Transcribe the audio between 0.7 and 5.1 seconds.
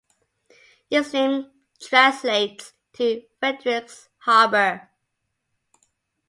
Its name translates to "Frederik's harbour".